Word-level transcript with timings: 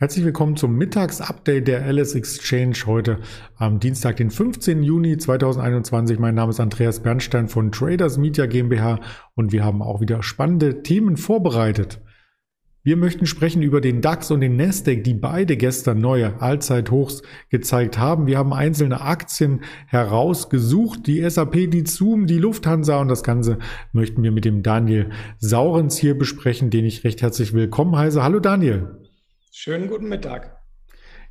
Herzlich 0.00 0.24
willkommen 0.24 0.56
zum 0.56 0.76
Mittagsupdate 0.76 1.68
der 1.68 1.84
Alice 1.84 2.14
Exchange 2.14 2.74
heute 2.86 3.18
am 3.56 3.80
Dienstag, 3.80 4.16
den 4.16 4.30
15. 4.30 4.82
Juni 4.82 5.18
2021. 5.18 6.18
Mein 6.18 6.34
Name 6.34 6.48
ist 6.48 6.58
Andreas 6.58 7.00
Bernstein 7.00 7.48
von 7.48 7.70
Traders 7.70 8.16
Media 8.16 8.46
GmbH 8.46 9.00
und 9.34 9.52
wir 9.52 9.62
haben 9.62 9.82
auch 9.82 10.00
wieder 10.00 10.22
spannende 10.22 10.82
Themen 10.82 11.18
vorbereitet. 11.18 12.00
Wir 12.82 12.96
möchten 12.96 13.26
sprechen 13.26 13.60
über 13.60 13.82
den 13.82 14.00
DAX 14.00 14.30
und 14.30 14.40
den 14.40 14.56
Nasdaq, 14.56 15.04
die 15.04 15.12
beide 15.12 15.58
gestern 15.58 15.98
neue 15.98 16.40
Allzeithochs 16.40 17.20
gezeigt 17.50 17.98
haben. 17.98 18.26
Wir 18.26 18.38
haben 18.38 18.54
einzelne 18.54 19.02
Aktien 19.02 19.60
herausgesucht, 19.86 21.06
die 21.06 21.28
SAP, 21.28 21.70
die 21.70 21.84
Zoom, 21.84 22.24
die 22.24 22.38
Lufthansa 22.38 22.98
und 23.02 23.08
das 23.08 23.22
Ganze 23.22 23.58
möchten 23.92 24.22
wir 24.22 24.32
mit 24.32 24.46
dem 24.46 24.62
Daniel 24.62 25.10
Saurens 25.36 25.98
hier 25.98 26.16
besprechen, 26.16 26.70
den 26.70 26.86
ich 26.86 27.04
recht 27.04 27.20
herzlich 27.20 27.52
willkommen 27.52 27.94
heiße. 27.94 28.22
Hallo 28.22 28.40
Daniel. 28.40 28.99
Schönen 29.52 29.88
guten 29.88 30.08
Mittag. 30.08 30.60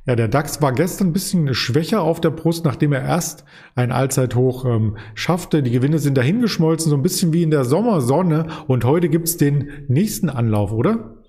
Ja, 0.04 0.14
der 0.14 0.28
DAX 0.28 0.60
war 0.60 0.72
gestern 0.72 1.08
ein 1.08 1.12
bisschen 1.14 1.54
schwächer 1.54 2.02
auf 2.02 2.20
der 2.20 2.28
Brust, 2.28 2.66
nachdem 2.66 2.92
er 2.92 3.02
erst 3.02 3.46
ein 3.74 3.92
Allzeithoch 3.92 4.66
ähm, 4.66 4.98
schaffte. 5.14 5.62
Die 5.62 5.70
Gewinne 5.70 5.98
sind 5.98 6.18
dahingeschmolzen, 6.18 6.90
so 6.90 6.96
ein 6.96 7.02
bisschen 7.02 7.32
wie 7.32 7.42
in 7.42 7.50
der 7.50 7.64
Sommersonne. 7.64 8.46
Und 8.66 8.84
heute 8.84 9.08
gibt's 9.08 9.38
den 9.38 9.86
nächsten 9.88 10.28
Anlauf, 10.28 10.70
oder? 10.70 11.19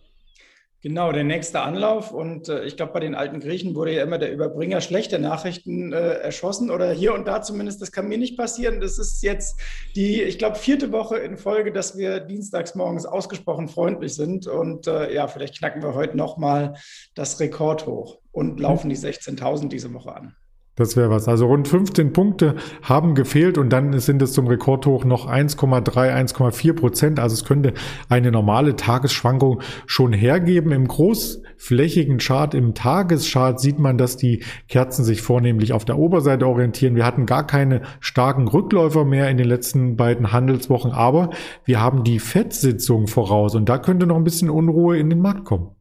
Genau, 0.84 1.12
der 1.12 1.24
nächste 1.24 1.62
Anlauf. 1.62 2.12
Und 2.12 2.50
äh, 2.50 2.64
ich 2.64 2.76
glaube, 2.76 2.94
bei 2.94 3.00
den 3.00 3.14
alten 3.14 3.40
Griechen 3.40 3.76
wurde 3.76 3.94
ja 3.94 4.02
immer 4.02 4.18
der 4.18 4.32
Überbringer 4.32 4.82
schlechter 4.82 5.20
Nachrichten 5.20 5.94
äh, 5.94 6.14
erschossen 6.14 6.72
oder 6.72 6.92
hier 6.92 7.14
und 7.14 7.28
da 7.28 7.44
zumindest. 7.44 7.84
Das 7.84 7.92
kann 7.92 8.08
mir 8.08 8.18
nicht 8.18 8.36
passieren. 8.36 8.82
Das 8.82 8.98
ist 8.98 9.22
jetzt 9.22 9.60
die, 9.96 10.24
ich 10.24 10.40
glaube, 10.40 10.56
vierte 10.56 10.92
Woche 10.92 11.18
in 11.18 11.38
Folge, 11.38 11.72
dass 11.72 11.98
wir 11.98 12.20
dienstags 12.20 12.74
morgens 12.74 13.06
ausgesprochen 13.06 13.68
freundlich 13.68 14.16
sind. 14.16 14.48
Und 14.48 14.88
äh, 14.88 15.14
ja, 15.14 15.28
vielleicht 15.28 15.60
knacken 15.60 15.84
wir 15.84 15.94
heute 15.94 16.18
nochmal 16.18 16.74
das 17.14 17.40
Rekord 17.40 17.86
hoch 17.86 18.18
und 18.32 18.60
laufen 18.60 18.90
die 18.90 18.98
16.000 18.98 19.68
diese 19.68 19.94
Woche 19.94 20.16
an. 20.16 20.36
Das 20.76 20.96
wäre 20.96 21.10
was. 21.10 21.28
Also 21.28 21.48
rund 21.48 21.68
15 21.68 22.14
Punkte 22.14 22.56
haben 22.82 23.14
gefehlt 23.14 23.58
und 23.58 23.70
dann 23.72 24.00
sind 24.00 24.22
es 24.22 24.32
zum 24.32 24.48
Rekordhoch 24.48 25.04
noch 25.04 25.28
1,3, 25.28 25.84
1,4 25.92 26.74
Prozent. 26.74 27.20
Also 27.20 27.34
es 27.34 27.44
könnte 27.44 27.74
eine 28.08 28.32
normale 28.32 28.78
Tagesschwankung 28.78 29.62
schon 29.86 30.14
hergeben. 30.14 30.72
Im 30.72 30.88
großflächigen 30.88 32.20
Chart, 32.20 32.54
im 32.54 32.74
Tageschart 32.74 33.60
sieht 33.60 33.80
man, 33.80 33.98
dass 33.98 34.16
die 34.16 34.44
Kerzen 34.70 35.04
sich 35.04 35.22
vornehmlich 35.22 35.74
auf 35.74 35.84
der 35.84 35.98
Oberseite 35.98 36.48
orientieren. 36.48 36.96
Wir 36.96 37.06
hatten 37.06 37.26
gar 37.26 37.46
keine 37.46 37.82
starken 38.00 38.48
Rückläufer 38.48 39.04
mehr 39.04 39.30
in 39.30 39.36
den 39.36 39.48
letzten 39.48 39.98
beiden 39.98 40.32
Handelswochen, 40.32 40.92
aber 40.92 41.32
wir 41.66 41.82
haben 41.82 42.06
die 42.06 42.20
FED-Sitzung 42.20 43.08
voraus 43.08 43.56
und 43.56 43.68
da 43.68 43.78
könnte 43.78 44.08
noch 44.08 44.16
ein 44.16 44.24
bisschen 44.24 44.50
Unruhe 44.50 44.98
in 44.98 45.10
den 45.10 45.20
Markt 45.20 45.44
kommen. 45.44 45.76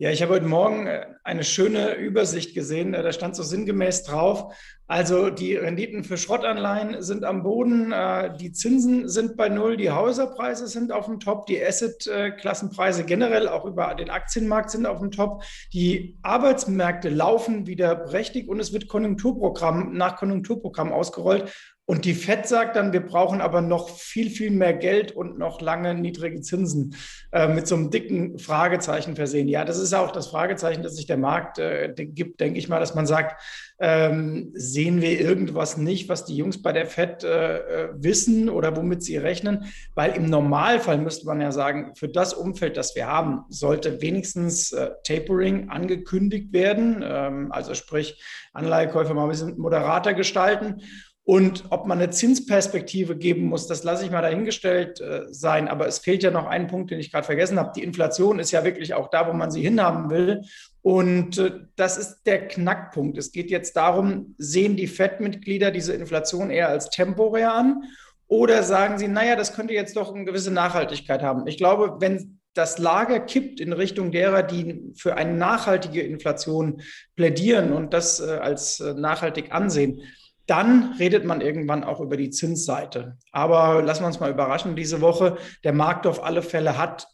Ja, 0.00 0.10
ich 0.12 0.22
habe 0.22 0.34
heute 0.34 0.46
Morgen 0.46 0.86
äh, 0.86 1.06
eine 1.24 1.42
schöne 1.42 1.96
Übersicht 1.96 2.54
gesehen. 2.54 2.94
Äh, 2.94 3.02
da 3.02 3.10
stand 3.10 3.34
so 3.34 3.42
sinngemäß 3.42 4.04
drauf. 4.04 4.54
Also 4.86 5.28
die 5.28 5.56
Renditen 5.56 6.04
für 6.04 6.16
Schrottanleihen 6.16 7.02
sind 7.02 7.24
am 7.24 7.42
Boden, 7.42 7.90
äh, 7.90 8.32
die 8.36 8.52
Zinsen 8.52 9.08
sind 9.08 9.36
bei 9.36 9.48
Null, 9.48 9.76
die 9.76 9.90
Häuserpreise 9.90 10.68
sind 10.68 10.92
auf 10.92 11.06
dem 11.06 11.18
Top, 11.18 11.46
die 11.46 11.60
Asset-Klassenpreise 11.60 13.06
generell 13.06 13.48
auch 13.48 13.64
über 13.64 13.92
den 13.96 14.08
Aktienmarkt 14.08 14.70
sind 14.70 14.86
auf 14.86 15.00
dem 15.00 15.10
Top. 15.10 15.42
Die 15.72 16.16
Arbeitsmärkte 16.22 17.08
laufen 17.08 17.66
wieder 17.66 17.96
prächtig 17.96 18.48
und 18.48 18.60
es 18.60 18.72
wird 18.72 18.86
Konjunkturprogramm 18.86 19.96
nach 19.96 20.14
Konjunkturprogramm 20.14 20.92
ausgerollt. 20.92 21.52
Und 21.90 22.04
die 22.04 22.12
FED 22.12 22.46
sagt 22.46 22.76
dann, 22.76 22.92
wir 22.92 23.00
brauchen 23.00 23.40
aber 23.40 23.62
noch 23.62 23.88
viel, 23.88 24.28
viel 24.28 24.50
mehr 24.50 24.74
Geld 24.74 25.12
und 25.12 25.38
noch 25.38 25.62
lange 25.62 25.94
niedrige 25.94 26.42
Zinsen 26.42 26.94
äh, 27.32 27.48
mit 27.48 27.66
so 27.66 27.76
einem 27.76 27.90
dicken 27.90 28.38
Fragezeichen 28.38 29.16
versehen. 29.16 29.48
Ja, 29.48 29.64
das 29.64 29.78
ist 29.78 29.94
auch 29.94 30.10
das 30.10 30.26
Fragezeichen, 30.26 30.82
das 30.82 30.96
sich 30.96 31.06
der 31.06 31.16
Markt 31.16 31.58
äh, 31.58 31.94
gibt, 31.96 32.40
denke 32.40 32.58
ich 32.58 32.68
mal, 32.68 32.78
dass 32.78 32.94
man 32.94 33.06
sagt, 33.06 33.40
ähm, 33.80 34.50
sehen 34.52 35.00
wir 35.00 35.18
irgendwas 35.18 35.78
nicht, 35.78 36.10
was 36.10 36.26
die 36.26 36.36
Jungs 36.36 36.60
bei 36.60 36.72
der 36.72 36.84
FED 36.84 37.24
äh, 37.24 37.56
äh, 37.56 37.88
wissen 37.94 38.50
oder 38.50 38.76
womit 38.76 39.02
sie 39.02 39.16
rechnen? 39.16 39.72
Weil 39.94 40.14
im 40.14 40.28
Normalfall 40.28 40.98
müsste 40.98 41.24
man 41.24 41.40
ja 41.40 41.52
sagen, 41.52 41.94
für 41.94 42.08
das 42.08 42.34
Umfeld, 42.34 42.76
das 42.76 42.96
wir 42.96 43.06
haben, 43.06 43.44
sollte 43.48 44.02
wenigstens 44.02 44.72
äh, 44.72 44.90
Tapering 45.04 45.70
angekündigt 45.70 46.52
werden. 46.52 47.02
Ähm, 47.02 47.50
also 47.50 47.72
sprich, 47.72 48.22
Anleihekäufe 48.52 49.14
mal 49.14 49.22
ein 49.22 49.30
bisschen 49.30 49.58
moderater 49.58 50.12
gestalten. 50.12 50.82
Und 51.28 51.64
ob 51.68 51.86
man 51.86 51.98
eine 51.98 52.08
Zinsperspektive 52.08 53.14
geben 53.14 53.42
muss, 53.42 53.66
das 53.66 53.84
lasse 53.84 54.02
ich 54.02 54.10
mal 54.10 54.22
dahingestellt 54.22 55.02
äh, 55.02 55.26
sein. 55.28 55.68
Aber 55.68 55.86
es 55.86 55.98
fehlt 55.98 56.22
ja 56.22 56.30
noch 56.30 56.46
ein 56.46 56.68
Punkt, 56.68 56.90
den 56.90 56.98
ich 57.00 57.12
gerade 57.12 57.26
vergessen 57.26 57.58
habe. 57.58 57.72
Die 57.76 57.82
Inflation 57.82 58.38
ist 58.38 58.50
ja 58.50 58.64
wirklich 58.64 58.94
auch 58.94 59.10
da, 59.10 59.28
wo 59.28 59.34
man 59.34 59.50
sie 59.50 59.60
hinhaben 59.60 60.08
will. 60.08 60.40
Und 60.80 61.36
äh, 61.36 61.50
das 61.76 61.98
ist 61.98 62.22
der 62.22 62.48
Knackpunkt. 62.48 63.18
Es 63.18 63.30
geht 63.30 63.50
jetzt 63.50 63.76
darum, 63.76 64.36
sehen 64.38 64.76
die 64.76 64.86
FED-Mitglieder 64.86 65.70
diese 65.70 65.92
Inflation 65.92 66.48
eher 66.48 66.70
als 66.70 66.88
temporär 66.88 67.52
an 67.52 67.82
oder 68.26 68.62
sagen 68.62 68.96
sie, 68.96 69.08
naja, 69.08 69.36
das 69.36 69.54
könnte 69.54 69.74
jetzt 69.74 69.96
doch 69.96 70.14
eine 70.14 70.24
gewisse 70.24 70.50
Nachhaltigkeit 70.50 71.22
haben. 71.22 71.46
Ich 71.46 71.58
glaube, 71.58 71.96
wenn 72.00 72.40
das 72.54 72.78
Lager 72.78 73.20
kippt 73.20 73.60
in 73.60 73.74
Richtung 73.74 74.12
derer, 74.12 74.42
die 74.42 74.94
für 74.96 75.18
eine 75.18 75.34
nachhaltige 75.34 76.00
Inflation 76.00 76.80
plädieren 77.16 77.74
und 77.74 77.92
das 77.92 78.18
äh, 78.18 78.38
als 78.40 78.80
äh, 78.80 78.94
nachhaltig 78.94 79.52
ansehen, 79.52 80.00
dann 80.48 80.94
redet 80.98 81.24
man 81.24 81.40
irgendwann 81.40 81.84
auch 81.84 82.00
über 82.00 82.16
die 82.16 82.30
Zinsseite. 82.30 83.18
Aber 83.32 83.82
lassen 83.82 84.02
wir 84.02 84.06
uns 84.08 84.18
mal 84.18 84.30
überraschen 84.30 84.74
diese 84.74 85.00
Woche. 85.00 85.36
Der 85.62 85.74
Markt 85.74 86.06
auf 86.06 86.24
alle 86.24 86.42
Fälle 86.42 86.78
hat 86.78 87.06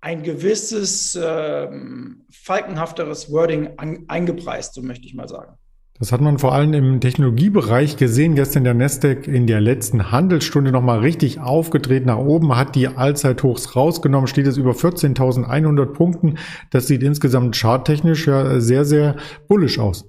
ein 0.00 0.22
gewisses 0.22 1.14
äh, 1.14 1.68
falkenhafteres 2.30 3.30
Wording 3.30 3.70
an, 3.76 4.04
eingepreist, 4.08 4.74
so 4.74 4.82
möchte 4.82 5.06
ich 5.06 5.14
mal 5.14 5.28
sagen. 5.28 5.54
Das 5.98 6.12
hat 6.12 6.20
man 6.20 6.38
vor 6.38 6.54
allem 6.54 6.72
im 6.74 7.00
Technologiebereich 7.00 7.96
gesehen. 7.96 8.36
Gestern 8.36 8.62
der 8.62 8.74
Nasdaq 8.74 9.26
in 9.26 9.48
der 9.48 9.60
letzten 9.60 10.12
Handelsstunde 10.12 10.70
nochmal 10.70 11.00
richtig 11.00 11.40
aufgedreht 11.40 12.06
nach 12.06 12.18
oben, 12.18 12.56
hat 12.56 12.76
die 12.76 12.86
Allzeithochs 12.86 13.74
rausgenommen, 13.74 14.28
steht 14.28 14.46
es 14.46 14.56
über 14.56 14.70
14.100 14.70 15.86
Punkten. 15.86 16.38
Das 16.70 16.86
sieht 16.86 17.02
insgesamt 17.02 17.56
charttechnisch 17.56 18.28
ja 18.28 18.60
sehr, 18.60 18.84
sehr 18.84 19.16
bullisch 19.48 19.80
aus. 19.80 20.08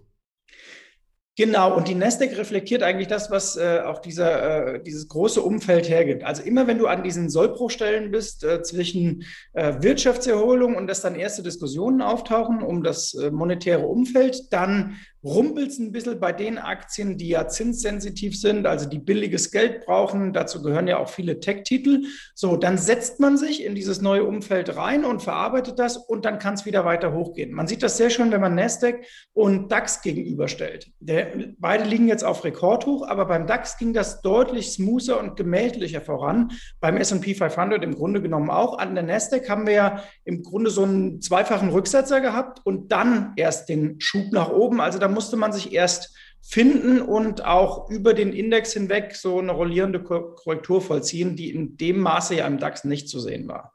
Genau, 1.37 1.73
und 1.77 1.87
die 1.87 1.95
Nasdaq 1.95 2.37
reflektiert 2.37 2.83
eigentlich 2.83 3.07
das, 3.07 3.31
was 3.31 3.55
äh, 3.55 3.79
auch 3.85 3.99
dieser, 3.99 4.73
äh, 4.75 4.83
dieses 4.83 5.07
große 5.07 5.41
Umfeld 5.41 5.87
hergibt. 5.87 6.25
Also 6.25 6.43
immer 6.43 6.67
wenn 6.67 6.77
du 6.77 6.87
an 6.87 7.01
diesen 7.01 7.29
Sollbruchstellen 7.29 8.11
bist 8.11 8.43
äh, 8.43 8.61
zwischen 8.61 9.23
äh, 9.53 9.75
Wirtschaftserholung 9.79 10.75
und 10.75 10.87
dass 10.87 11.01
dann 11.01 11.15
erste 11.15 11.41
Diskussionen 11.41 12.01
auftauchen 12.01 12.61
um 12.61 12.83
das 12.83 13.13
äh, 13.13 13.31
monetäre 13.31 13.87
Umfeld, 13.87 14.51
dann 14.51 14.97
rumpelt 15.23 15.69
es 15.69 15.79
ein 15.79 15.91
bisschen 15.91 16.19
bei 16.19 16.31
den 16.31 16.57
Aktien, 16.57 17.17
die 17.17 17.29
ja 17.29 17.47
zinssensitiv 17.47 18.39
sind, 18.39 18.65
also 18.65 18.87
die 18.87 18.99
billiges 18.99 19.51
Geld 19.51 19.85
brauchen. 19.85 20.33
Dazu 20.33 20.61
gehören 20.61 20.87
ja 20.87 20.97
auch 20.97 21.09
viele 21.09 21.39
Tech-Titel. 21.39 22.05
So, 22.35 22.55
dann 22.55 22.77
setzt 22.77 23.19
man 23.19 23.37
sich 23.37 23.65
in 23.65 23.75
dieses 23.75 24.01
neue 24.01 24.23
Umfeld 24.23 24.75
rein 24.77 25.03
und 25.03 25.21
verarbeitet 25.21 25.77
das 25.77 25.97
und 25.97 26.25
dann 26.25 26.39
kann 26.39 26.53
es 26.53 26.65
wieder 26.65 26.85
weiter 26.85 27.13
hochgehen. 27.13 27.51
Man 27.51 27.67
sieht 27.67 27.83
das 27.83 27.97
sehr 27.97 28.09
schön, 28.09 28.31
wenn 28.31 28.41
man 28.41 28.55
Nasdaq 28.55 29.03
und 29.33 29.71
DAX 29.71 30.01
gegenüberstellt. 30.01 30.91
Der, 30.99 31.33
beide 31.57 31.83
liegen 31.83 32.07
jetzt 32.07 32.23
auf 32.23 32.43
Rekordhoch, 32.45 33.07
aber 33.07 33.25
beim 33.25 33.45
DAX 33.45 33.77
ging 33.77 33.93
das 33.93 34.21
deutlich 34.21 34.71
smoother 34.71 35.19
und 35.19 35.35
gemächlicher 35.35 36.01
voran. 36.01 36.51
Beim 36.79 36.97
S&P 36.97 37.35
500 37.35 37.83
im 37.83 37.95
Grunde 37.95 38.21
genommen 38.21 38.49
auch. 38.49 38.77
An 38.77 38.95
der 38.95 39.03
Nasdaq 39.03 39.49
haben 39.49 39.67
wir 39.67 39.73
ja 39.73 40.03
im 40.23 40.43
Grunde 40.43 40.69
so 40.69 40.83
einen 40.83 41.21
zweifachen 41.21 41.69
Rücksetzer 41.69 42.21
gehabt 42.21 42.61
und 42.63 42.91
dann 42.91 43.33
erst 43.35 43.67
den 43.67 43.99
Schub 43.99 44.31
nach 44.31 44.49
oben. 44.49 44.79
Also 44.79 44.97
da 44.99 45.08
musste 45.13 45.37
man 45.37 45.51
sich 45.51 45.73
erst 45.73 46.15
finden 46.41 47.01
und 47.01 47.45
auch 47.45 47.89
über 47.89 48.13
den 48.13 48.33
Index 48.33 48.73
hinweg 48.73 49.15
so 49.15 49.39
eine 49.39 49.51
rollierende 49.51 50.01
Korrektur 50.01 50.81
vollziehen, 50.81 51.35
die 51.35 51.51
in 51.51 51.77
dem 51.77 51.99
Maße 51.99 52.35
ja 52.35 52.47
im 52.47 52.59
DAX 52.59 52.83
nicht 52.85 53.09
zu 53.09 53.19
sehen 53.19 53.47
war. 53.47 53.73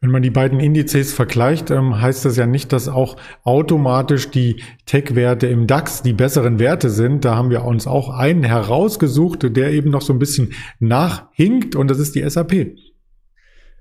Wenn 0.00 0.10
man 0.10 0.22
die 0.22 0.30
beiden 0.30 0.60
Indizes 0.60 1.14
vergleicht, 1.14 1.70
ähm, 1.70 2.00
heißt 2.00 2.24
das 2.26 2.36
ja 2.36 2.46
nicht, 2.46 2.72
dass 2.72 2.86
auch 2.86 3.16
automatisch 3.44 4.30
die 4.30 4.62
Tech-Werte 4.84 5.46
im 5.46 5.66
DAX 5.66 6.02
die 6.02 6.12
besseren 6.12 6.58
Werte 6.58 6.90
sind. 6.90 7.24
Da 7.24 7.34
haben 7.34 7.50
wir 7.50 7.64
uns 7.64 7.86
auch 7.86 8.10
einen 8.10 8.44
herausgesucht, 8.44 9.56
der 9.56 9.70
eben 9.70 9.90
noch 9.90 10.02
so 10.02 10.12
ein 10.12 10.18
bisschen 10.18 10.52
nachhinkt 10.80 11.76
und 11.76 11.90
das 11.90 11.98
ist 11.98 12.14
die 12.14 12.28
SAP. 12.28 12.76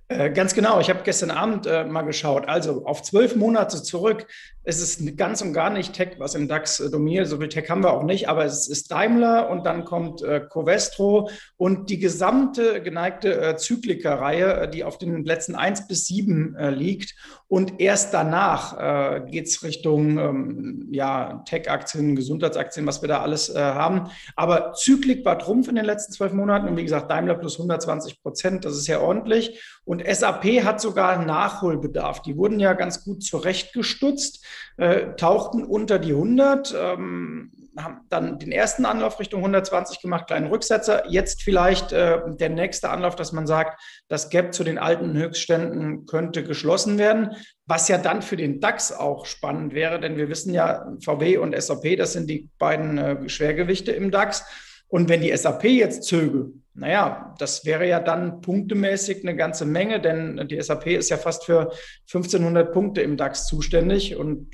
Äh, 0.08 0.32
ganz 0.32 0.54
genau. 0.54 0.80
Ich 0.80 0.90
habe 0.90 1.02
gestern 1.04 1.32
Abend 1.32 1.66
äh, 1.66 1.84
mal 1.84 2.04
geschaut. 2.04 2.48
Also 2.48 2.86
auf 2.86 3.02
zwölf 3.02 3.36
Monate 3.36 3.82
zurück 3.82 4.28
ist 4.66 4.82
es 4.82 5.16
ganz 5.16 5.42
und 5.42 5.54
gar 5.54 5.70
nicht 5.70 5.94
Tech, 5.94 6.16
was 6.18 6.36
im 6.36 6.48
DAX 6.48 6.80
äh, 6.80 6.90
dominiert. 6.90 7.28
So 7.28 7.38
viel 7.38 7.50
Tech 7.50 7.70
haben 7.70 7.84
wir 7.84 7.94
auch 7.94 8.04
nicht, 8.04 8.28
aber 8.30 8.46
es 8.46 8.68
ist 8.68 8.92
Daimler 8.92 9.50
und 9.50 9.66
dann 9.66 9.86
kommt 9.86 10.22
äh, 10.22 10.42
Covestro 10.42 11.30
und 11.58 11.90
die 11.90 12.00
gesamte 12.00 12.82
geneigte 12.82 13.40
äh, 13.40 13.56
Zyklika-Reihe, 13.58 14.62
äh, 14.62 14.70
die 14.70 14.84
auf 14.84 14.98
den 14.98 15.24
Plätzen 15.24 15.56
eins 15.56 15.88
bis 15.88 16.06
sieben 16.06 16.56
liegt. 16.60 17.16
Und 17.48 17.80
erst 17.80 18.14
danach 18.14 18.78
äh, 18.78 19.22
geht 19.30 19.48
es 19.48 19.64
Richtung 19.64 20.18
ähm, 20.18 20.88
ja, 20.92 21.44
Tech-Aktien, 21.46 22.16
Gesundheitsaktien, 22.16 22.86
was 22.88 23.02
wir 23.02 23.08
da 23.08 23.22
alles 23.22 23.50
äh, 23.50 23.60
haben. 23.60 24.10
Aber 24.36 24.74
Zyklik 24.74 25.24
war 25.26 25.38
Trumpf 25.38 25.68
in 25.68 25.76
den 25.76 25.86
letzten 25.86 26.12
zwölf 26.12 26.34
Monaten. 26.34 26.68
Und 26.68 26.78
wie 26.78 26.84
gesagt, 26.84 27.12
Daimler 27.12 27.36
plus 27.36 27.58
120 27.58 28.22
Prozent, 28.22 28.66
das 28.66 28.76
ist 28.78 28.88
ja 28.88 29.00
ordentlich. 29.00 29.62
Und 29.86 30.04
SAP 30.06 30.64
hat 30.64 30.82
sogar 30.82 31.24
Nachholbedarf. 31.24 32.22
Die 32.24 32.36
wurden 32.36 32.60
ja 32.60 32.74
ganz 32.74 33.04
gut 33.04 33.24
zurechtgestutzt, 33.24 34.44
äh, 34.78 35.16
tauchten 35.16 35.64
unter 35.64 36.00
die 36.00 36.12
100. 36.12 36.76
Ähm, 36.78 37.52
haben 37.78 38.02
dann 38.10 38.40
den 38.40 38.52
ersten 38.52 38.86
Anlauf 38.86 39.20
Richtung 39.20 39.42
120 39.42 40.02
gemacht, 40.02 40.28
kleinen 40.28 40.48
Rücksetzer. 40.48 41.10
Jetzt 41.10 41.44
vielleicht 41.44 41.92
äh, 41.92 42.20
der 42.40 42.50
nächste 42.50 42.90
Anlauf, 42.90 43.16
dass 43.16 43.32
man 43.32 43.48
sagt, 43.48 43.82
das 44.08 44.30
Gap 44.30 44.54
zu 44.54 44.64
den 44.64 44.78
alten 44.78 45.14
Höchstständen 45.14 46.06
könnte 46.06 46.44
geschlossen 46.44 46.98
werden, 46.98 47.32
was 47.66 47.88
ja 47.88 47.98
dann 47.98 48.22
für 48.22 48.38
den 48.38 48.62
DAX 48.62 48.92
auch 48.94 49.26
spannend 49.26 49.74
wäre, 49.74 50.00
denn 50.00 50.18
wir 50.18 50.30
wissen 50.30 50.54
ja, 50.54 50.86
VW 51.04 51.38
und 51.38 51.60
SAP, 51.60 51.98
das 51.98 52.14
sind 52.14 52.30
die 52.30 52.50
beiden 52.58 52.98
äh, 52.98 53.30
Schwergewichte 53.30 53.92
im 53.92 54.12
DAX. 54.12 54.46
Und 54.88 55.10
wenn 55.10 55.22
die 55.22 55.36
SAP 55.36 55.66
jetzt 55.66 56.04
zöge, 56.04 56.52
naja, 56.74 57.34
das 57.40 57.66
wäre 57.66 57.88
ja 57.88 58.00
dann 58.00 58.42
punktemäßig 58.42 59.24
eine 59.24 59.36
ganze 59.36 59.66
Menge, 59.66 60.02
denn 60.02 60.48
die 60.48 60.62
SAP 60.62 60.88
ist 60.88 61.10
ja 61.10 61.18
fast 61.18 61.46
für 61.46 61.72
1500 62.08 62.72
Punkte 62.72 63.02
im 63.02 63.18
DAX 63.18 63.48
zuständig 63.48 64.16
und 64.16 64.50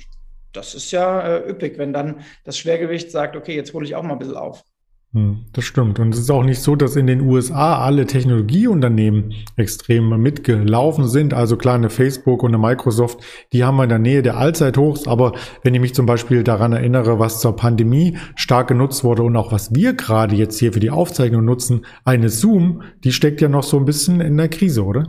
das 0.52 0.74
ist 0.74 0.90
ja 0.92 1.20
äh, 1.26 1.50
üppig, 1.50 1.78
wenn 1.78 1.92
dann 1.92 2.20
das 2.44 2.58
Schwergewicht 2.58 3.10
sagt, 3.10 3.36
okay, 3.36 3.56
jetzt 3.56 3.72
hole 3.72 3.84
ich 3.84 3.94
auch 3.94 4.02
mal 4.02 4.12
ein 4.12 4.18
bisschen 4.18 4.36
auf. 4.36 4.62
Hm, 5.14 5.44
das 5.52 5.64
stimmt. 5.66 5.98
Und 5.98 6.14
es 6.14 6.20
ist 6.20 6.30
auch 6.30 6.42
nicht 6.42 6.62
so, 6.62 6.74
dass 6.74 6.96
in 6.96 7.06
den 7.06 7.20
USA 7.20 7.84
alle 7.84 8.06
Technologieunternehmen 8.06 9.34
extrem 9.56 10.08
mitgelaufen 10.22 11.06
sind. 11.06 11.34
Also 11.34 11.58
klar, 11.58 11.74
eine 11.74 11.90
Facebook 11.90 12.42
und 12.42 12.54
eine 12.54 12.58
Microsoft, 12.58 13.20
die 13.52 13.62
haben 13.62 13.76
wir 13.76 13.82
in 13.82 13.90
der 13.90 13.98
Nähe 13.98 14.22
der 14.22 14.38
Allzeithochs. 14.38 15.06
Aber 15.06 15.32
wenn 15.62 15.74
ich 15.74 15.82
mich 15.82 15.94
zum 15.94 16.06
Beispiel 16.06 16.42
daran 16.44 16.72
erinnere, 16.72 17.18
was 17.18 17.40
zur 17.40 17.56
Pandemie 17.56 18.16
stark 18.36 18.68
genutzt 18.68 19.04
wurde 19.04 19.22
und 19.22 19.36
auch 19.36 19.52
was 19.52 19.74
wir 19.74 19.92
gerade 19.92 20.34
jetzt 20.34 20.58
hier 20.58 20.72
für 20.72 20.80
die 20.80 20.90
Aufzeichnung 20.90 21.44
nutzen, 21.44 21.84
eine 22.06 22.30
Zoom, 22.30 22.80
die 23.04 23.12
steckt 23.12 23.42
ja 23.42 23.50
noch 23.50 23.64
so 23.64 23.76
ein 23.76 23.84
bisschen 23.84 24.22
in 24.22 24.38
der 24.38 24.48
Krise, 24.48 24.82
oder? 24.82 25.08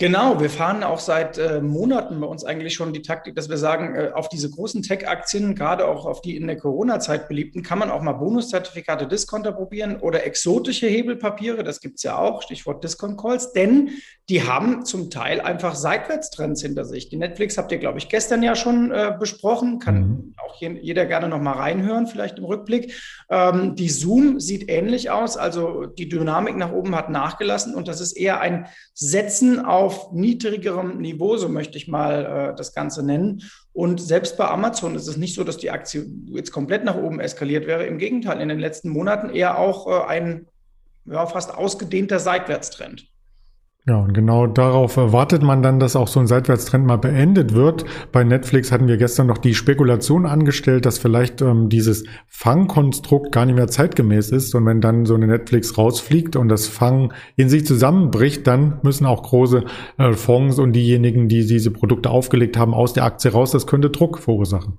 Genau, 0.00 0.40
wir 0.40 0.48
fahren 0.48 0.82
auch 0.82 0.98
seit 0.98 1.36
äh, 1.36 1.60
Monaten 1.60 2.22
bei 2.22 2.26
uns 2.26 2.42
eigentlich 2.42 2.72
schon 2.72 2.94
die 2.94 3.02
Taktik, 3.02 3.34
dass 3.34 3.50
wir 3.50 3.58
sagen, 3.58 3.94
äh, 3.94 4.10
auf 4.14 4.30
diese 4.30 4.48
großen 4.48 4.82
Tech-Aktien, 4.82 5.54
gerade 5.54 5.86
auch 5.86 6.06
auf 6.06 6.22
die 6.22 6.36
in 6.36 6.46
der 6.46 6.56
Corona-Zeit 6.56 7.28
beliebten, 7.28 7.62
kann 7.62 7.78
man 7.78 7.90
auch 7.90 8.00
mal 8.00 8.14
Bonuszertifikate, 8.14 9.06
Discounter 9.06 9.52
probieren 9.52 9.98
oder 9.98 10.24
exotische 10.24 10.86
Hebelpapiere, 10.86 11.64
das 11.64 11.82
gibt 11.82 11.98
es 11.98 12.04
ja 12.04 12.16
auch, 12.16 12.40
Stichwort 12.40 12.82
Discount-Calls, 12.82 13.52
denn 13.52 13.90
die 14.30 14.44
haben 14.44 14.86
zum 14.86 15.10
Teil 15.10 15.40
einfach 15.42 15.74
Seitwärtstrends 15.74 16.62
hinter 16.62 16.86
sich. 16.86 17.10
Die 17.10 17.16
Netflix 17.16 17.58
habt 17.58 17.70
ihr, 17.72 17.78
glaube 17.78 17.98
ich, 17.98 18.08
gestern 18.08 18.42
ja 18.42 18.54
schon 18.54 18.92
äh, 18.92 19.12
besprochen, 19.18 19.80
kann 19.80 20.00
mhm. 20.00 20.34
auch 20.42 20.54
jeder 20.60 21.04
gerne 21.04 21.28
noch 21.28 21.40
mal 21.40 21.56
reinhören, 21.56 22.06
vielleicht 22.06 22.38
im 22.38 22.44
Rückblick. 22.44 22.94
Ähm, 23.28 23.74
die 23.74 23.90
Zoom 23.90 24.40
sieht 24.40 24.70
ähnlich 24.70 25.10
aus, 25.10 25.36
also 25.36 25.84
die 25.84 26.08
Dynamik 26.08 26.56
nach 26.56 26.72
oben 26.72 26.94
hat 26.94 27.10
nachgelassen 27.10 27.74
und 27.74 27.86
das 27.86 28.00
ist 28.00 28.12
eher 28.12 28.40
ein 28.40 28.66
Setzen 28.94 29.58
auf 29.58 29.89
auf 29.90 30.12
niedrigerem 30.12 30.98
Niveau, 30.98 31.36
so 31.36 31.48
möchte 31.48 31.76
ich 31.76 31.88
mal 31.88 32.52
äh, 32.52 32.56
das 32.56 32.74
Ganze 32.74 33.04
nennen. 33.04 33.42
Und 33.72 34.00
selbst 34.00 34.36
bei 34.36 34.46
Amazon 34.46 34.94
ist 34.94 35.08
es 35.08 35.16
nicht 35.16 35.34
so, 35.34 35.42
dass 35.42 35.56
die 35.56 35.72
Aktie 35.72 36.06
jetzt 36.26 36.52
komplett 36.52 36.84
nach 36.84 36.96
oben 36.96 37.18
eskaliert 37.18 37.66
wäre. 37.66 37.86
Im 37.86 37.98
Gegenteil, 37.98 38.40
in 38.40 38.48
den 38.48 38.60
letzten 38.60 38.90
Monaten 38.90 39.30
eher 39.30 39.58
auch 39.58 39.88
äh, 39.88 40.06
ein 40.06 40.46
ja, 41.06 41.26
fast 41.26 41.52
ausgedehnter 41.52 42.20
Seitwärtstrend. 42.20 43.08
Ja, 43.86 43.96
und 43.96 44.12
genau 44.12 44.46
darauf 44.46 44.98
wartet 44.98 45.42
man 45.42 45.62
dann, 45.62 45.80
dass 45.80 45.96
auch 45.96 46.06
so 46.06 46.20
ein 46.20 46.26
Seitwärtstrend 46.26 46.86
mal 46.86 46.98
beendet 46.98 47.54
wird. 47.54 47.86
Bei 48.12 48.22
Netflix 48.24 48.70
hatten 48.70 48.88
wir 48.88 48.98
gestern 48.98 49.26
noch 49.26 49.38
die 49.38 49.54
Spekulation 49.54 50.26
angestellt, 50.26 50.84
dass 50.84 50.98
vielleicht 50.98 51.40
ähm, 51.40 51.70
dieses 51.70 52.04
Fangkonstrukt 52.26 53.32
gar 53.32 53.46
nicht 53.46 53.54
mehr 53.54 53.68
zeitgemäß 53.68 54.32
ist. 54.32 54.54
Und 54.54 54.66
wenn 54.66 54.82
dann 54.82 55.06
so 55.06 55.14
eine 55.14 55.26
Netflix 55.26 55.78
rausfliegt 55.78 56.36
und 56.36 56.48
das 56.48 56.68
Fang 56.68 57.14
in 57.36 57.48
sich 57.48 57.64
zusammenbricht, 57.64 58.46
dann 58.46 58.80
müssen 58.82 59.06
auch 59.06 59.22
große 59.22 59.64
äh, 59.96 60.12
Fonds 60.12 60.58
und 60.58 60.74
diejenigen, 60.74 61.28
die 61.28 61.46
diese 61.46 61.70
Produkte 61.70 62.10
aufgelegt 62.10 62.58
haben, 62.58 62.74
aus 62.74 62.92
der 62.92 63.04
Aktie 63.04 63.32
raus. 63.32 63.50
Das 63.50 63.66
könnte 63.66 63.88
Druck 63.88 64.18
verursachen. 64.18 64.78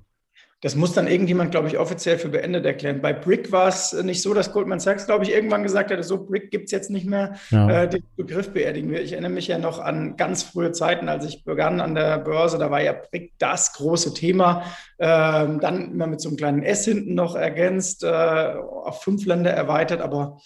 Das 0.62 0.76
muss 0.76 0.92
dann 0.92 1.08
irgendjemand, 1.08 1.50
glaube 1.50 1.66
ich, 1.66 1.76
offiziell 1.76 2.18
für 2.18 2.28
beendet 2.28 2.64
erklären. 2.64 3.02
Bei 3.02 3.12
Brick 3.12 3.50
war 3.50 3.66
es 3.66 3.92
nicht 3.92 4.22
so, 4.22 4.32
dass 4.32 4.52
Goldman 4.52 4.78
Sachs, 4.78 5.06
glaube 5.06 5.24
ich, 5.24 5.32
irgendwann 5.32 5.64
gesagt 5.64 5.90
hat, 5.90 6.04
so 6.04 6.24
Brick 6.24 6.52
gibt 6.52 6.66
es 6.66 6.70
jetzt 6.70 6.88
nicht 6.88 7.04
mehr. 7.04 7.34
Ja. 7.50 7.82
Äh, 7.82 7.88
den 7.88 8.04
Begriff 8.16 8.52
beerdigen 8.52 8.88
wir. 8.88 9.02
Ich 9.02 9.10
erinnere 9.10 9.32
mich 9.32 9.48
ja 9.48 9.58
noch 9.58 9.80
an 9.80 10.16
ganz 10.16 10.44
frühe 10.44 10.70
Zeiten, 10.70 11.08
als 11.08 11.26
ich 11.26 11.42
begann 11.42 11.80
an 11.80 11.96
der 11.96 12.18
Börse, 12.18 12.58
da 12.58 12.70
war 12.70 12.80
ja 12.80 12.92
Brick 12.92 13.32
das 13.38 13.72
große 13.72 14.14
Thema. 14.14 14.62
Ähm, 15.00 15.58
dann 15.58 15.90
immer 15.90 16.06
mit 16.06 16.20
so 16.20 16.28
einem 16.28 16.36
kleinen 16.36 16.62
S 16.62 16.84
hinten 16.84 17.14
noch 17.14 17.34
ergänzt, 17.34 18.04
äh, 18.04 18.06
auf 18.06 19.02
fünf 19.02 19.26
Länder 19.26 19.50
erweitert, 19.50 20.00
aber 20.00 20.38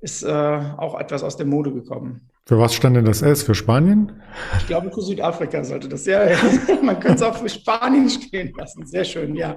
ist 0.00 0.22
äh, 0.22 0.60
auch 0.76 1.00
etwas 1.00 1.22
aus 1.22 1.38
der 1.38 1.46
Mode 1.46 1.72
gekommen. 1.72 2.28
Für 2.44 2.58
was 2.58 2.74
stand 2.74 2.96
denn 2.96 3.04
das 3.04 3.22
S? 3.22 3.44
Für 3.44 3.54
Spanien? 3.54 4.20
Ich 4.58 4.66
glaube, 4.66 4.90
für 4.90 5.00
Südafrika 5.00 5.62
sollte 5.62 5.88
das. 5.88 6.06
Ja, 6.06 6.28
ja. 6.28 6.36
man 6.82 6.98
könnte 6.98 7.16
es 7.16 7.22
auch 7.22 7.36
für 7.36 7.48
Spanien 7.48 8.10
stehen 8.10 8.52
lassen. 8.56 8.84
Sehr 8.84 9.04
schön, 9.04 9.36
ja. 9.36 9.56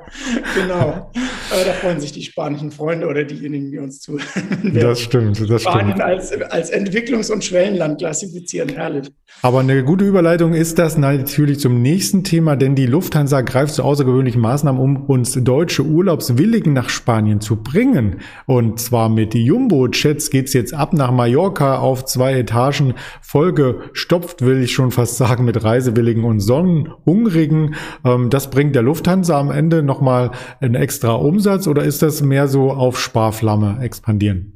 Genau. 0.53 1.11
Aber 1.51 1.63
da 1.63 1.73
freuen 1.73 1.99
sich 1.99 2.11
die 2.11 2.23
spanischen 2.23 2.71
Freunde 2.71 3.07
oder 3.07 3.23
diejenigen, 3.23 3.71
die 3.71 3.77
uns 3.77 3.99
zuhören. 3.99 4.25
Das 4.73 4.99
stimmt, 4.99 5.49
das 5.49 5.61
Spanien 5.61 5.91
stimmt. 5.91 6.01
Als, 6.01 6.31
als 6.51 6.73
Entwicklungs- 6.73 7.31
und 7.31 7.43
Schwellenland 7.43 7.99
klassifizieren, 7.99 8.69
herrlich. 8.69 9.11
Aber 9.41 9.59
eine 9.59 9.83
gute 9.83 10.05
Überleitung 10.05 10.53
ist 10.53 10.79
das 10.79 10.97
natürlich 10.97 11.59
zum 11.59 11.81
nächsten 11.81 12.23
Thema, 12.23 12.55
denn 12.55 12.75
die 12.75 12.85
Lufthansa 12.87 13.41
greift 13.41 13.75
zu 13.75 13.83
außergewöhnlichen 13.83 14.41
Maßnahmen, 14.41 14.81
um 14.81 15.05
uns 15.05 15.33
deutsche 15.33 15.83
Urlaubswilligen 15.83 16.73
nach 16.73 16.89
Spanien 16.89 17.41
zu 17.41 17.57
bringen. 17.57 18.21
Und 18.47 18.79
zwar 18.79 19.09
mit 19.09 19.35
Jumbo-Jets 19.35 20.29
geht's 20.29 20.53
jetzt 20.53 20.73
ab 20.73 20.93
nach 20.93 21.11
Mallorca 21.11 21.77
auf 21.77 22.05
zwei 22.05 22.33
Etagen 22.33 22.93
vollgestopft, 23.21 24.43
will 24.43 24.63
ich 24.63 24.73
schon 24.73 24.91
fast 24.91 25.17
sagen, 25.17 25.45
mit 25.45 25.63
Reisewilligen 25.63 26.23
und 26.23 26.39
Sonnenhungrigen. 26.39 27.75
Ähm, 28.03 28.29
das 28.29 28.49
bringt 28.49 28.75
der 28.75 28.81
Lufthansa 28.81 29.39
am 29.39 29.51
Ende 29.51 29.83
nochmal 29.83 30.31
einen 30.59 30.75
extra 30.75 31.13
Umsatz 31.35 31.67
oder 31.67 31.83
ist 31.83 32.01
das 32.01 32.21
mehr 32.21 32.47
so 32.47 32.71
auf 32.71 32.97
Sparflamme 32.97 33.79
expandieren? 33.81 34.53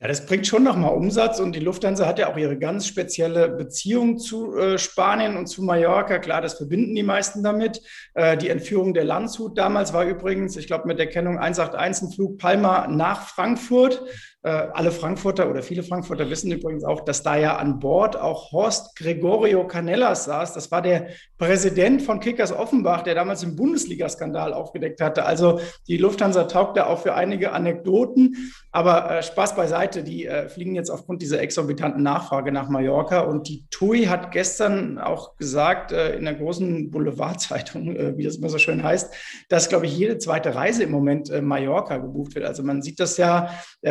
Ja, 0.00 0.06
das 0.06 0.26
bringt 0.26 0.46
schon 0.46 0.62
nochmal 0.62 0.94
Umsatz 0.94 1.40
und 1.40 1.56
die 1.56 1.60
Lufthansa 1.60 2.06
hat 2.06 2.20
ja 2.20 2.30
auch 2.30 2.36
ihre 2.36 2.56
ganz 2.56 2.86
spezielle 2.86 3.48
Beziehung 3.48 4.18
zu 4.18 4.56
äh, 4.56 4.78
Spanien 4.78 5.36
und 5.36 5.46
zu 5.46 5.64
Mallorca. 5.64 6.20
Klar, 6.20 6.40
das 6.40 6.54
verbinden 6.54 6.94
die 6.94 7.02
meisten 7.02 7.42
damit. 7.42 7.80
Äh, 8.14 8.36
die 8.36 8.48
Entführung 8.48 8.94
der 8.94 9.02
Landshut 9.02 9.58
damals 9.58 9.92
war 9.92 10.04
übrigens, 10.04 10.56
ich 10.56 10.68
glaube, 10.68 10.86
mit 10.86 11.00
der 11.00 11.08
Kennung 11.08 11.38
181 11.38 12.04
ein 12.04 12.12
Flug 12.12 12.38
Palma 12.38 12.86
nach 12.86 13.26
Frankfurt. 13.26 14.04
Äh, 14.46 14.68
alle 14.74 14.92
Frankfurter 14.92 15.48
oder 15.48 15.62
viele 15.62 15.82
Frankfurter 15.82 16.28
wissen 16.28 16.52
übrigens 16.52 16.84
auch, 16.84 17.00
dass 17.00 17.22
da 17.22 17.34
ja 17.34 17.56
an 17.56 17.78
Bord 17.78 18.14
auch 18.20 18.52
Horst 18.52 18.94
Gregorio 18.94 19.66
Canellas 19.66 20.26
saß. 20.26 20.52
Das 20.52 20.70
war 20.70 20.82
der 20.82 21.06
Präsident 21.38 22.02
von 22.02 22.20
Kickers 22.20 22.52
Offenbach, 22.52 23.02
der 23.02 23.14
damals 23.14 23.40
den 23.40 23.56
Bundesliga-Skandal 23.56 24.52
aufgedeckt 24.52 25.00
hatte. 25.00 25.24
Also 25.24 25.60
die 25.88 25.96
Lufthansa 25.96 26.44
taugt 26.44 26.76
da 26.76 26.88
auch 26.88 26.98
für 26.98 27.14
einige 27.14 27.52
Anekdoten. 27.52 28.52
Aber 28.70 29.10
äh, 29.10 29.22
Spaß 29.22 29.56
beiseite, 29.56 30.02
die 30.02 30.26
äh, 30.26 30.48
fliegen 30.50 30.74
jetzt 30.74 30.90
aufgrund 30.90 31.22
dieser 31.22 31.40
exorbitanten 31.40 32.02
Nachfrage 32.02 32.52
nach 32.52 32.68
Mallorca. 32.68 33.20
Und 33.20 33.48
die 33.48 33.64
TUI 33.70 34.04
hat 34.04 34.30
gestern 34.30 34.98
auch 34.98 35.36
gesagt, 35.36 35.92
äh, 35.92 36.16
in 36.16 36.24
der 36.24 36.34
großen 36.34 36.90
Boulevardzeitung, 36.90 37.96
äh, 37.96 38.18
wie 38.18 38.24
das 38.24 38.36
immer 38.36 38.50
so 38.50 38.58
schön 38.58 38.82
heißt, 38.82 39.14
dass, 39.48 39.70
glaube 39.70 39.86
ich, 39.86 39.96
jede 39.96 40.18
zweite 40.18 40.54
Reise 40.54 40.82
im 40.82 40.90
Moment 40.90 41.30
äh, 41.30 41.40
Mallorca 41.40 41.96
gebucht 41.96 42.34
wird. 42.34 42.44
Also 42.44 42.62
man 42.62 42.82
sieht 42.82 43.00
das 43.00 43.16
ja 43.16 43.48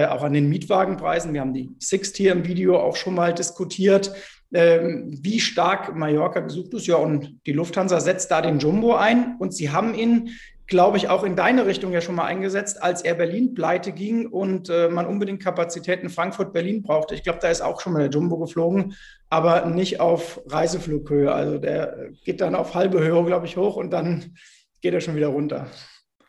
auch 0.10 0.24
an 0.24 0.34
den 0.34 0.43
den 0.44 0.50
Mietwagenpreisen. 0.50 1.34
Wir 1.34 1.42
haben 1.42 1.54
die 1.54 1.72
Sixt 1.80 2.18
hier 2.18 2.32
im 2.32 2.46
Video 2.46 2.80
auch 2.80 2.96
schon 2.96 3.16
mal 3.16 3.34
diskutiert, 3.34 4.14
ähm, 4.54 5.18
wie 5.22 5.40
stark 5.40 5.96
Mallorca 5.96 6.42
gesucht 6.42 6.74
ist. 6.74 6.88
Ja, 6.88 6.98
und 6.98 7.40
die 7.48 7.54
Lufthansa 7.54 8.00
setzt 8.00 8.32
da 8.32 8.42
den 8.42 8.60
Jumbo 8.60 8.96
ein 8.96 9.36
und 9.40 9.54
sie 9.54 9.72
haben 9.72 9.96
ihn 9.96 10.30
glaube 10.68 10.98
ich, 10.98 11.10
auch 11.10 11.24
in 11.24 11.36
deine 11.36 11.66
Richtung 11.66 11.92
ja 11.92 12.02
schon 12.02 12.16
mal 12.16 12.26
eingesetzt, 12.26 12.82
als 12.82 13.02
er 13.02 13.16
Berlin 13.16 13.54
pleite 13.54 13.92
ging 13.92 14.28
und 14.28 14.70
äh, 14.70 14.90
man 14.90 15.06
unbedingt 15.06 15.44
Kapazitäten 15.44 16.10
Frankfurt-Berlin 16.10 16.84
brauchte. 16.84 17.16
Ich 17.16 17.24
glaube, 17.24 17.40
da 17.42 17.50
ist 17.50 17.62
auch 17.62 17.82
schon 17.82 17.94
mal 17.94 18.00
der 18.00 18.10
Jumbo 18.10 18.38
geflogen, 18.38 18.96
aber 19.30 19.66
nicht 19.66 20.00
auf 20.00 20.42
Reiseflughöhe. 20.48 21.32
Also 21.32 21.58
der 21.58 22.10
geht 22.24 22.42
dann 22.42 22.56
auf 22.56 22.76
halbe 22.76 23.02
Höhe, 23.02 23.24
glaube 23.26 23.46
ich, 23.46 23.58
hoch 23.58 23.76
und 23.76 23.92
dann 23.92 24.36
geht 24.82 24.94
er 24.94 25.02
schon 25.02 25.16
wieder 25.16 25.28
runter. 25.28 25.68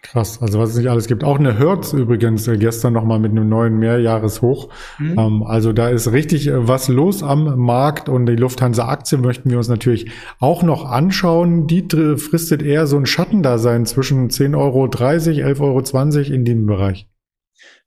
Krass, 0.04 0.40
also 0.42 0.58
was 0.58 0.70
es 0.70 0.76
nicht 0.76 0.88
alles 0.88 1.06
gibt. 1.06 1.24
Auch 1.24 1.38
eine 1.38 1.58
Hertz 1.58 1.94
übrigens 1.94 2.46
äh, 2.46 2.58
gestern 2.58 2.92
nochmal 2.92 3.18
mit 3.18 3.32
einem 3.32 3.48
neuen 3.48 3.78
Mehrjahreshoch. 3.78 4.68
Mhm. 4.98 5.18
Ähm, 5.18 5.42
also 5.42 5.72
da 5.72 5.88
ist 5.88 6.12
richtig 6.12 6.46
äh, 6.46 6.68
was 6.68 6.88
los 6.88 7.22
am 7.22 7.58
Markt 7.58 8.10
und 8.10 8.26
die 8.26 8.36
Lufthansa-Aktie 8.36 9.16
möchten 9.16 9.50
wir 9.50 9.56
uns 9.56 9.68
natürlich 9.68 10.10
auch 10.40 10.62
noch 10.62 10.84
anschauen. 10.84 11.66
Die 11.66 11.88
fristet 12.18 12.62
eher 12.62 12.86
so 12.86 12.98
ein 12.98 13.06
Schattendasein 13.06 13.86
zwischen 13.86 14.28
10,30 14.28 14.56
Euro, 14.58 14.84
11,20 14.84 15.60
Euro 15.60 16.34
in 16.34 16.44
dem 16.44 16.66
Bereich. 16.66 17.08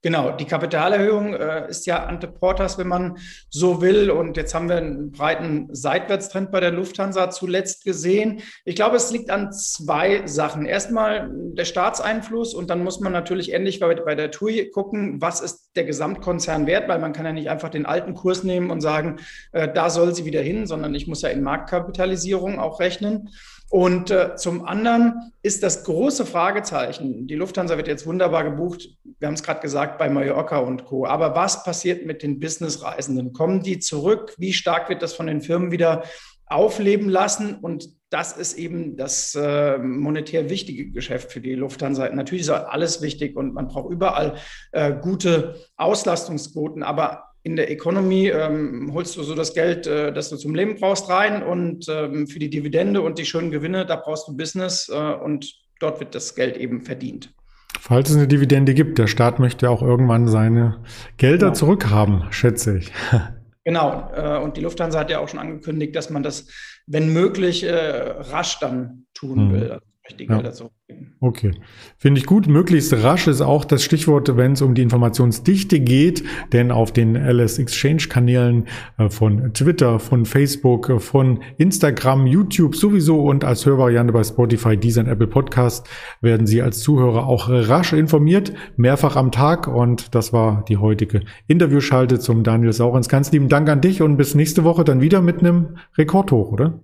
Genau, 0.02 0.30
die 0.30 0.44
Kapitalerhöhung 0.44 1.34
äh, 1.34 1.68
ist 1.68 1.86
ja 1.86 2.04
ante 2.06 2.28
portas, 2.28 2.78
wenn 2.78 2.88
man 2.88 3.18
so 3.50 3.82
will. 3.82 4.10
Und 4.10 4.36
jetzt 4.36 4.54
haben 4.54 4.68
wir 4.68 4.76
einen 4.76 5.10
breiten 5.10 5.68
Seitwärtstrend 5.72 6.50
bei 6.50 6.60
der 6.60 6.70
Lufthansa 6.70 7.30
zuletzt 7.30 7.84
gesehen. 7.84 8.40
Ich 8.64 8.76
glaube, 8.76 8.96
es 8.96 9.10
liegt 9.10 9.30
an 9.30 9.52
zwei 9.52 10.26
Sachen. 10.26 10.66
Erstmal 10.66 11.30
der 11.32 11.64
Staatseinfluss 11.64 12.54
und 12.54 12.70
dann 12.70 12.84
muss 12.84 13.00
man 13.00 13.12
natürlich 13.12 13.52
ähnlich 13.52 13.80
bei, 13.80 13.94
bei 13.94 14.14
der 14.14 14.30
TUI 14.30 14.70
gucken, 14.70 15.20
was 15.20 15.40
ist 15.40 15.70
der 15.74 15.84
Gesamtkonzern 15.84 16.66
wert, 16.66 16.88
weil 16.88 16.98
man 16.98 17.12
kann 17.12 17.26
ja 17.26 17.32
nicht 17.32 17.50
einfach 17.50 17.68
den 17.68 17.86
alten 17.86 18.14
Kurs 18.14 18.44
nehmen 18.44 18.70
und 18.70 18.80
sagen, 18.80 19.16
äh, 19.52 19.68
da 19.72 19.90
soll 19.90 20.14
sie 20.14 20.24
wieder 20.24 20.42
hin, 20.42 20.66
sondern 20.66 20.94
ich 20.94 21.06
muss 21.06 21.22
ja 21.22 21.28
in 21.28 21.42
Marktkapitalisierung 21.42 22.58
auch 22.58 22.80
rechnen. 22.80 23.30
Und 23.70 24.10
äh, 24.10 24.34
zum 24.36 24.64
anderen 24.64 25.32
ist 25.42 25.62
das 25.62 25.84
große 25.84 26.24
Fragezeichen, 26.24 27.26
die 27.26 27.34
Lufthansa 27.34 27.76
wird 27.76 27.86
jetzt 27.86 28.06
wunderbar 28.06 28.44
gebucht, 28.44 28.88
wir 29.18 29.26
haben 29.26 29.34
es 29.34 29.42
gerade 29.42 29.60
gesagt, 29.60 29.98
bei 29.98 30.08
Mallorca 30.08 30.58
und 30.58 30.84
Co. 30.84 31.06
Aber 31.06 31.34
was 31.34 31.64
passiert 31.64 32.06
mit 32.06 32.22
den 32.22 32.38
Businessreisenden? 32.38 33.32
Kommen 33.32 33.62
die 33.62 33.78
zurück? 33.78 34.34
Wie 34.38 34.52
stark 34.52 34.88
wird 34.88 35.02
das 35.02 35.12
von 35.12 35.26
den 35.26 35.42
Firmen 35.42 35.70
wieder 35.70 36.04
aufleben 36.46 37.10
lassen? 37.10 37.56
Und 37.56 37.90
das 38.10 38.36
ist 38.36 38.56
eben 38.56 38.96
das 38.96 39.34
äh, 39.34 39.76
monetär 39.78 40.48
wichtige 40.48 40.90
Geschäft 40.90 41.32
für 41.32 41.40
die 41.40 41.54
Lufthansa. 41.54 42.08
Natürlich 42.08 42.42
ist 42.42 42.50
alles 42.50 43.02
wichtig 43.02 43.36
und 43.36 43.52
man 43.52 43.68
braucht 43.68 43.92
überall 43.92 44.36
äh, 44.72 44.94
gute 44.94 45.56
Auslastungsquoten, 45.76 46.82
aber 46.82 47.27
in 47.48 47.56
der 47.56 47.70
Economy 47.70 48.28
ähm, 48.28 48.90
holst 48.92 49.16
du 49.16 49.22
so 49.22 49.34
das 49.34 49.54
Geld, 49.54 49.86
äh, 49.86 50.12
das 50.12 50.28
du 50.28 50.36
zum 50.36 50.54
Leben 50.54 50.76
brauchst, 50.76 51.08
rein 51.08 51.42
und 51.42 51.86
ähm, 51.88 52.26
für 52.26 52.38
die 52.38 52.50
Dividende 52.50 53.00
und 53.00 53.18
die 53.18 53.24
schönen 53.24 53.50
Gewinne, 53.50 53.86
da 53.86 53.96
brauchst 53.96 54.28
du 54.28 54.36
Business 54.36 54.90
äh, 54.92 55.14
und 55.14 55.50
dort 55.80 55.98
wird 55.98 56.14
das 56.14 56.34
Geld 56.34 56.58
eben 56.58 56.82
verdient. 56.82 57.32
Falls 57.80 58.10
es 58.10 58.16
eine 58.16 58.28
Dividende 58.28 58.74
gibt, 58.74 58.98
der 58.98 59.06
Staat 59.06 59.38
möchte 59.38 59.70
auch 59.70 59.80
irgendwann 59.80 60.28
seine 60.28 60.82
Gelder 61.16 61.46
genau. 61.46 61.54
zurückhaben, 61.54 62.24
schätze 62.30 62.78
ich. 62.78 62.92
Genau, 63.64 64.10
äh, 64.16 64.38
und 64.38 64.56
die 64.56 64.62
Lufthansa 64.62 64.98
hat 64.98 65.10
ja 65.10 65.18
auch 65.18 65.28
schon 65.28 65.40
angekündigt, 65.40 65.94
dass 65.94 66.08
man 66.08 66.22
das, 66.22 66.48
wenn 66.86 67.12
möglich, 67.12 67.64
äh, 67.64 67.74
rasch 67.74 68.58
dann 68.60 69.04
tun 69.12 69.48
mhm. 69.48 69.52
will 69.52 69.78
die 70.16 70.26
Gelder 70.26 70.44
ja. 70.44 70.52
zurückgeben. 70.52 71.16
Okay. 71.20 71.52
Finde 71.96 72.20
ich 72.20 72.26
gut. 72.26 72.46
Möglichst 72.46 72.92
rasch 72.92 73.26
ist 73.26 73.40
auch 73.40 73.64
das 73.64 73.82
Stichwort, 73.82 74.36
wenn 74.36 74.52
es 74.52 74.62
um 74.62 74.74
die 74.74 74.82
Informationsdichte 74.82 75.80
geht, 75.80 76.22
denn 76.52 76.70
auf 76.70 76.92
den 76.92 77.16
LS 77.16 77.58
Exchange 77.58 78.04
Kanälen 78.08 78.68
äh, 78.98 79.10
von 79.10 79.52
Twitter, 79.52 79.98
von 79.98 80.24
Facebook, 80.24 80.88
äh, 80.88 80.98
von 80.98 81.40
Instagram, 81.58 82.26
YouTube 82.26 82.76
sowieso 82.76 83.20
und 83.22 83.44
als 83.44 83.66
Hörvariante 83.66 84.12
bei 84.12 84.22
Spotify, 84.22 84.76
Deezer 84.76 85.02
und 85.02 85.08
Apple 85.08 85.26
Podcast 85.26 85.88
werden 86.20 86.46
Sie 86.46 86.62
als 86.62 86.80
Zuhörer 86.80 87.26
auch 87.26 87.48
rasch 87.48 87.92
informiert, 87.92 88.52
mehrfach 88.76 89.16
am 89.16 89.32
Tag 89.32 89.66
und 89.66 90.14
das 90.14 90.32
war 90.32 90.64
die 90.68 90.76
heutige 90.76 91.22
Interviewschalte 91.48 92.18
zum 92.18 92.44
Daniel 92.44 92.72
Saurens. 92.72 93.08
Ganz 93.08 93.32
lieben 93.32 93.48
Dank 93.48 93.68
an 93.68 93.80
dich 93.80 94.02
und 94.02 94.16
bis 94.16 94.34
nächste 94.34 94.64
Woche 94.64 94.84
dann 94.84 95.00
wieder 95.00 95.20
mit 95.20 95.40
einem 95.40 95.78
Rekordhoch, 95.96 96.52
oder? 96.52 96.80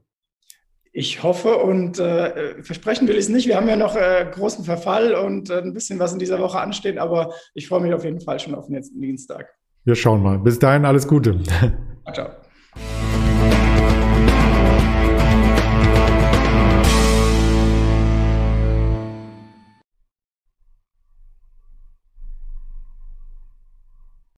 Ich 0.96 1.24
hoffe 1.24 1.56
und 1.56 1.98
äh, 1.98 2.62
versprechen 2.62 3.08
will 3.08 3.16
ich 3.16 3.24
es 3.24 3.28
nicht. 3.28 3.48
Wir 3.48 3.56
haben 3.56 3.68
ja 3.68 3.74
noch 3.74 3.96
äh, 3.96 4.26
großen 4.32 4.64
Verfall 4.64 5.14
und 5.14 5.50
äh, 5.50 5.58
ein 5.58 5.74
bisschen 5.74 5.98
was 5.98 6.12
in 6.12 6.20
dieser 6.20 6.38
Woche 6.38 6.60
anstehen, 6.60 7.00
aber 7.00 7.34
ich 7.52 7.66
freue 7.66 7.80
mich 7.80 7.92
auf 7.92 8.04
jeden 8.04 8.20
Fall 8.20 8.38
schon 8.38 8.54
auf 8.54 8.66
den 8.66 8.76
nächsten 8.76 9.00
Dienstag. 9.00 9.48
Wir 9.82 9.96
schauen 9.96 10.22
mal. 10.22 10.38
Bis 10.38 10.60
dahin 10.60 10.84
alles 10.84 11.08
Gute. 11.08 11.40
Ciao. 12.14 12.30